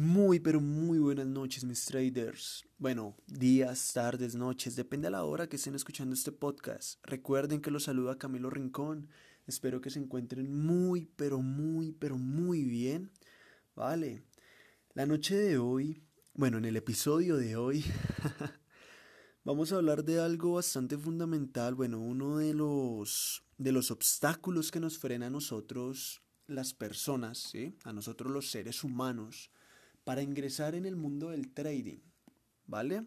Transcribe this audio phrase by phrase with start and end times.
[0.00, 2.64] Muy, pero muy buenas noches, mis traders.
[2.78, 7.00] Bueno, días, tardes, noches, depende a la hora que estén escuchando este podcast.
[7.02, 9.08] Recuerden que los saluda Camilo Rincón.
[9.48, 13.10] Espero que se encuentren muy, pero muy, pero muy bien.
[13.74, 14.22] Vale.
[14.94, 16.00] La noche de hoy,
[16.32, 17.84] bueno, en el episodio de hoy,
[19.44, 21.74] vamos a hablar de algo bastante fundamental.
[21.74, 27.52] Bueno, uno de los, de los obstáculos que nos frena a nosotros, las personas.
[27.82, 29.50] A nosotros los seres humanos
[30.08, 31.98] para ingresar en el mundo del trading,
[32.64, 33.04] ¿vale?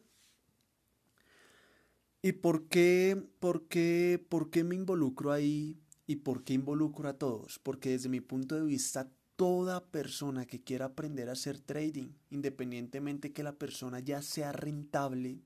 [2.22, 7.18] ¿Y por qué, por qué, por qué me involucro ahí y por qué involucro a
[7.18, 7.58] todos?
[7.58, 13.34] Porque desde mi punto de vista, toda persona que quiera aprender a hacer trading, independientemente
[13.34, 15.40] que la persona ya sea rentable,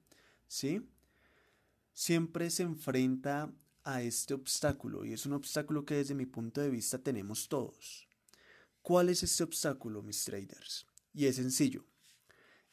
[0.49, 0.82] ¿sí?
[1.94, 3.49] Siempre se enfrenta
[3.85, 8.10] a este obstáculo y es un obstáculo que desde mi punto de vista tenemos todos.
[8.82, 10.85] ¿Cuál es este obstáculo, mis traders?
[11.16, 11.86] Y es sencillo.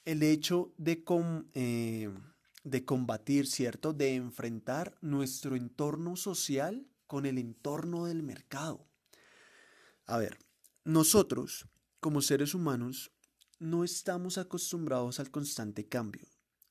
[0.05, 1.05] El hecho de,
[1.55, 2.12] eh,
[2.65, 3.93] de combatir, ¿cierto?
[3.93, 8.84] De enfrentar nuestro entorno social con el entorno del mercado.
[10.07, 10.39] A ver,
[10.84, 11.69] nosotros,
[12.01, 13.12] como seres humanos,
[13.61, 16.27] no estamos acostumbrados al constante cambio.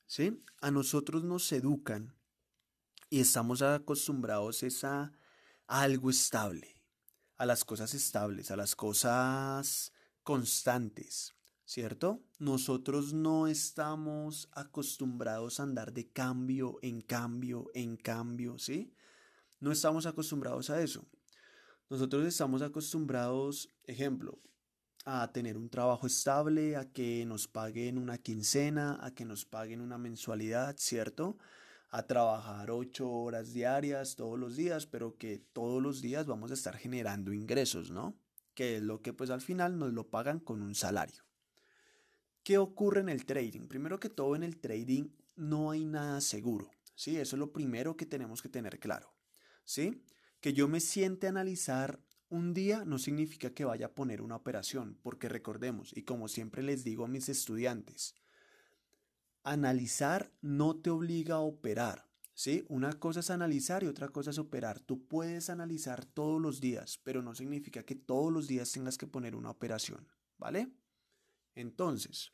[0.06, 0.44] ¿Sí?
[0.60, 2.14] A nosotros nos educan
[3.08, 5.12] y estamos acostumbrados a
[5.66, 6.82] algo estable,
[7.38, 9.90] a las cosas estables, a las cosas
[10.22, 11.34] constantes.
[11.72, 12.22] ¿Cierto?
[12.38, 18.92] Nosotros no estamos acostumbrados a andar de cambio en cambio en cambio, ¿sí?
[19.58, 21.06] No estamos acostumbrados a eso.
[21.88, 24.38] Nosotros estamos acostumbrados, ejemplo,
[25.06, 29.80] a tener un trabajo estable, a que nos paguen una quincena, a que nos paguen
[29.80, 31.38] una mensualidad, ¿cierto?
[31.88, 36.54] A trabajar ocho horas diarias todos los días, pero que todos los días vamos a
[36.54, 38.14] estar generando ingresos, ¿no?
[38.52, 41.24] Que es lo que pues al final nos lo pagan con un salario.
[42.42, 43.68] ¿Qué ocurre en el trading?
[43.68, 46.70] Primero que todo, en el trading no hay nada seguro.
[46.94, 47.16] ¿sí?
[47.16, 49.12] Eso es lo primero que tenemos que tener claro.
[49.64, 50.02] ¿sí?
[50.40, 52.00] Que yo me siente analizar
[52.32, 56.62] un día no significa que vaya a poner una operación, porque recordemos, y como siempre
[56.62, 58.14] les digo a mis estudiantes,
[59.44, 62.08] analizar no te obliga a operar.
[62.32, 62.64] ¿sí?
[62.68, 64.80] Una cosa es analizar y otra cosa es operar.
[64.80, 69.06] Tú puedes analizar todos los días, pero no significa que todos los días tengas que
[69.06, 70.08] poner una operación.
[70.38, 70.72] ¿Vale?
[71.54, 72.32] Entonces,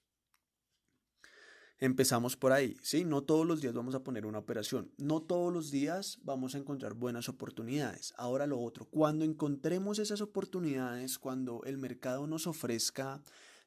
[1.79, 3.05] empezamos por ahí, ¿sí?
[3.05, 6.59] No todos los días vamos a poner una operación, no todos los días vamos a
[6.59, 8.15] encontrar buenas oportunidades.
[8.17, 13.23] Ahora lo otro, cuando encontremos esas oportunidades, cuando el mercado nos ofrezca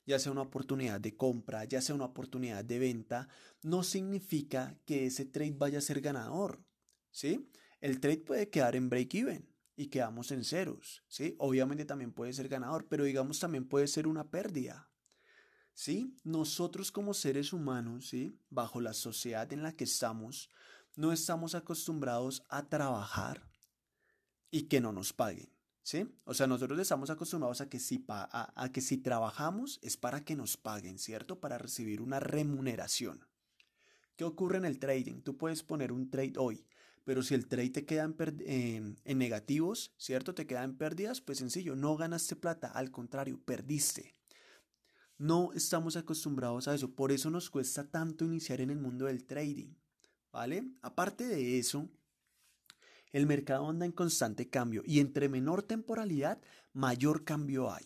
[0.05, 3.29] ya sea una oportunidad de compra, ya sea una oportunidad de venta,
[3.61, 6.63] no significa que ese trade vaya a ser ganador,
[7.11, 7.49] ¿sí?
[7.79, 11.35] El trade puede quedar en break-even y quedamos en ceros, ¿sí?
[11.37, 14.90] Obviamente también puede ser ganador, pero digamos también puede ser una pérdida,
[15.73, 16.15] ¿sí?
[16.23, 18.37] Nosotros como seres humanos, ¿sí?
[18.49, 20.49] Bajo la sociedad en la que estamos,
[20.95, 23.49] no estamos acostumbrados a trabajar
[24.49, 25.49] y que no nos paguen,
[25.83, 26.07] ¿sí?
[26.25, 30.35] O sea, nosotros estamos acostumbrados a que si, a que si trabajamos es para que
[30.35, 31.39] nos paguen, ¿cierto?
[31.39, 33.25] Para recibir una remuneración.
[34.15, 35.21] ¿Qué ocurre en el trading?
[35.21, 36.65] Tú puedes poner un trade hoy,
[37.03, 40.35] pero si el trade te queda en, en, negativos, ¿cierto?
[40.35, 44.13] Te queda en pérdidas, pues sencillo, no ganaste plata, al contrario, perdiste.
[45.21, 49.23] No estamos acostumbrados a eso, por eso nos cuesta tanto iniciar en el mundo del
[49.23, 49.71] trading,
[50.31, 50.63] ¿vale?
[50.81, 51.87] Aparte de eso,
[53.11, 56.41] el mercado anda en constante cambio y entre menor temporalidad,
[56.73, 57.85] mayor cambio hay.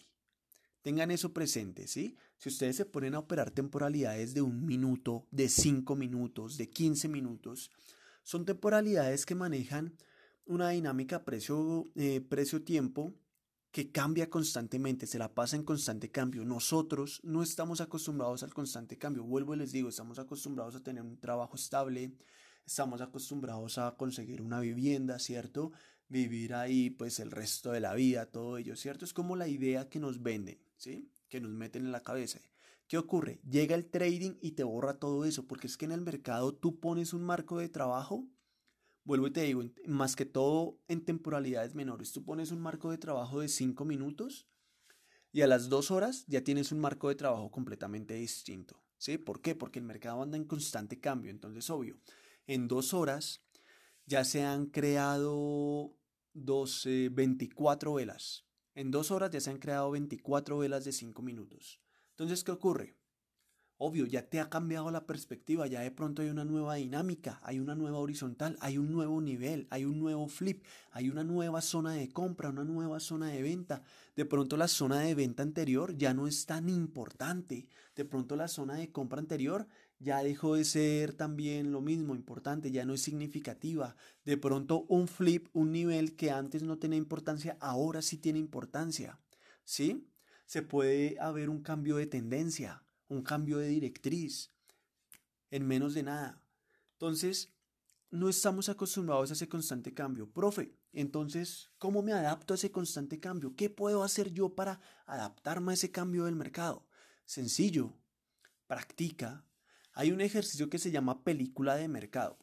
[0.81, 2.15] Tengan eso presente, ¿sí?
[2.37, 7.09] Si ustedes se ponen a operar temporalidades de un minuto, de cinco minutos, de 15
[7.09, 7.69] minutos,
[8.23, 9.97] son temporalidades que manejan
[10.45, 12.63] una dinámica precio-tiempo eh, precio
[13.75, 16.45] que cambia constantemente, se la pasa en constante cambio.
[16.45, 19.25] Nosotros no estamos acostumbrados al constante cambio.
[19.25, 22.13] Vuelvo y les digo, estamos acostumbrados a tener un trabajo estable,
[22.65, 25.73] estamos acostumbrados a conseguir una vivienda, ¿cierto?
[26.07, 29.03] Vivir ahí pues el resto de la vida, todo ello, ¿cierto?
[29.03, 31.11] Es como la idea que nos venden, ¿sí?
[31.27, 32.39] Que nos meten en la cabeza.
[32.87, 33.41] ¿Qué ocurre?
[33.43, 36.79] Llega el trading y te borra todo eso, porque es que en el mercado tú
[36.79, 38.25] pones un marco de trabajo
[39.05, 42.97] Vuelvo y te digo, más que todo en temporalidades menores, tú pones un marco de
[42.97, 44.47] trabajo de 5 minutos
[45.31, 48.81] y a las 2 horas ya tienes un marco de trabajo completamente distinto.
[48.97, 49.19] ¿Sí?
[49.19, 49.53] ¿Por qué?
[49.53, 51.29] Porque el mercado anda en constante cambio.
[51.29, 51.99] Entonces, obvio,
[52.47, 53.43] en 2 horas
[54.07, 55.95] ya se han creado
[56.33, 58.47] 12, 24 velas.
[58.73, 61.79] En 2 horas ya se han creado 24 velas de 5 minutos.
[62.11, 62.97] Entonces, ¿qué ocurre?
[63.77, 67.59] Obvio, ya te ha cambiado la perspectiva, ya de pronto hay una nueva dinámica, hay
[67.59, 71.91] una nueva horizontal, hay un nuevo nivel, hay un nuevo flip, hay una nueva zona
[71.91, 73.83] de compra, una nueva zona de venta.
[74.15, 77.67] De pronto la zona de venta anterior ya no es tan importante.
[77.97, 79.67] De pronto la zona de compra anterior
[79.99, 83.97] ya dejó de ser también lo mismo, importante, ya no es significativa.
[84.23, 89.19] De pronto un flip, un nivel que antes no tenía importancia, ahora sí tiene importancia.
[89.65, 90.07] ¿Sí?
[90.45, 94.51] Se puede haber un cambio de tendencia un cambio de directriz
[95.51, 96.41] en menos de nada.
[96.93, 97.53] Entonces,
[98.11, 100.29] no estamos acostumbrados a ese constante cambio.
[100.29, 103.55] Profe, entonces, ¿cómo me adapto a ese constante cambio?
[103.55, 106.87] ¿Qué puedo hacer yo para adaptarme a ese cambio del mercado?
[107.25, 107.93] Sencillo,
[108.67, 109.45] practica.
[109.93, 112.37] Hay un ejercicio que se llama película de mercado.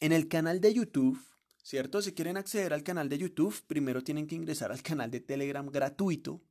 [0.00, 1.18] En el canal de YouTube,
[1.62, 2.02] ¿cierto?
[2.02, 5.68] Si quieren acceder al canal de YouTube, primero tienen que ingresar al canal de Telegram
[5.70, 6.42] gratuito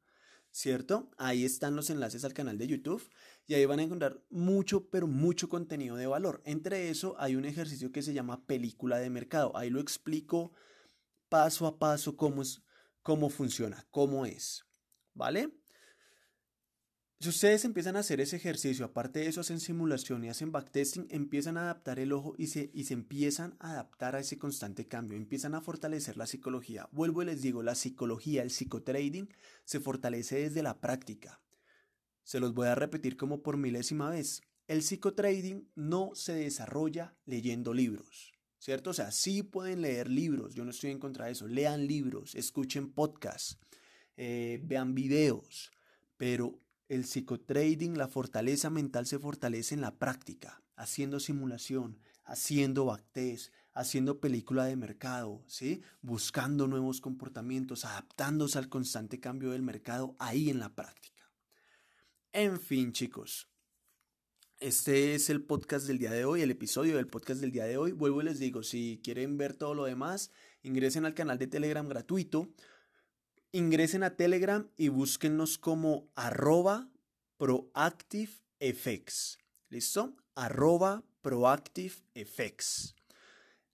[0.51, 1.09] ¿cierto?
[1.18, 3.09] Ahí están los enlaces al canal de YouTube
[3.48, 6.42] y ahí van a encontrar mucho, pero mucho contenido de valor.
[6.45, 9.56] Entre eso hay un ejercicio que se llama película de mercado.
[9.56, 10.51] Ahí lo explico
[11.30, 12.62] paso a paso cómo, es,
[13.01, 14.65] cómo funciona, cómo es,
[15.13, 15.60] ¿vale?
[17.21, 21.06] Si ustedes empiezan a hacer ese ejercicio, aparte de eso hacen simulación y hacen backtesting,
[21.12, 24.88] empiezan a adaptar el ojo y se, y se empiezan a adaptar a ese constante
[24.88, 26.89] cambio, empiezan a fortalecer la psicología.
[26.91, 29.29] Vuelvo y les digo, la psicología, el psicotrading
[29.65, 31.39] se fortalece desde la práctica.
[32.23, 34.41] Se los voy a repetir como por milésima vez.
[34.67, 38.89] El psicotrading no se desarrolla leyendo libros, ¿cierto?
[38.89, 42.33] O sea, sí pueden leer libros, yo no estoy en contra de eso, lean libros,
[42.33, 43.59] escuchen podcasts,
[44.17, 45.71] eh, vean videos,
[46.17, 46.60] pero
[46.91, 54.19] el psicotrading, la fortaleza mental se fortalece en la práctica, haciendo simulación, haciendo backtest, haciendo
[54.19, 55.83] película de mercado, ¿sí?
[56.01, 61.31] Buscando nuevos comportamientos, adaptándose al constante cambio del mercado ahí en la práctica.
[62.33, 63.47] En fin, chicos,
[64.59, 67.77] este es el podcast del día de hoy, el episodio del podcast del día de
[67.77, 67.93] hoy.
[67.93, 70.29] Vuelvo y les digo, si quieren ver todo lo demás,
[70.61, 72.49] ingresen al canal de Telegram gratuito
[73.51, 76.89] ingresen a Telegram y búsquennos como arroba
[77.38, 79.39] proactiveeffects.
[79.69, 80.15] ¿Listo?
[80.36, 82.95] Arroba proactiveeffects.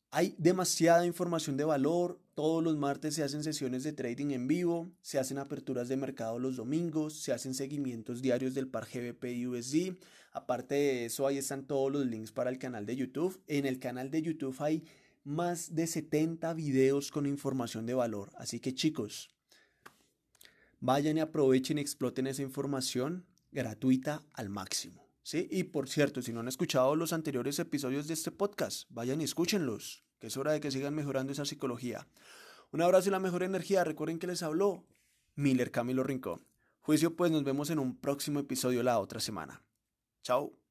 [0.09, 2.19] Hay demasiada información de valor.
[2.33, 6.39] Todos los martes se hacen sesiones de trading en vivo, se hacen aperturas de mercado
[6.39, 9.97] los domingos, se hacen seguimientos diarios del par GBP y USD.
[10.31, 13.41] Aparte de eso, ahí están todos los links para el canal de YouTube.
[13.47, 14.85] En el canal de YouTube hay
[15.23, 18.31] más de 70 videos con información de valor.
[18.37, 19.29] Así que chicos,
[20.79, 25.09] Vayan y aprovechen y exploten esa información gratuita al máximo.
[25.23, 25.47] ¿sí?
[25.51, 29.23] Y por cierto, si no han escuchado los anteriores episodios de este podcast, vayan y
[29.23, 32.07] escúchenlos, que es hora de que sigan mejorando esa psicología.
[32.71, 33.83] Un abrazo y la mejor energía.
[33.83, 34.85] Recuerden que les habló
[35.35, 36.45] Miller Camilo Rincón.
[36.81, 39.63] Juicio, pues nos vemos en un próximo episodio la otra semana.
[40.23, 40.66] Chao.